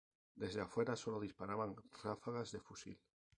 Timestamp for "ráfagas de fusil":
2.03-2.99